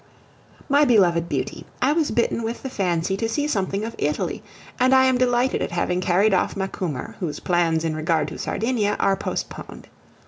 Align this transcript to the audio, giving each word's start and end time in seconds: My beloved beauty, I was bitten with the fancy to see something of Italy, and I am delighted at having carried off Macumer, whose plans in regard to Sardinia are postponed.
My 0.67 0.83
beloved 0.83 1.29
beauty, 1.29 1.63
I 1.79 1.93
was 1.93 2.09
bitten 2.09 2.41
with 2.41 2.63
the 2.63 2.71
fancy 2.71 3.15
to 3.17 3.29
see 3.29 3.47
something 3.47 3.85
of 3.85 3.93
Italy, 3.99 4.41
and 4.79 4.95
I 4.95 5.03
am 5.05 5.19
delighted 5.19 5.61
at 5.61 5.69
having 5.73 6.01
carried 6.01 6.33
off 6.33 6.55
Macumer, 6.57 7.13
whose 7.19 7.39
plans 7.39 7.85
in 7.85 7.95
regard 7.95 8.27
to 8.29 8.39
Sardinia 8.39 8.95
are 8.99 9.15
postponed. 9.15 9.89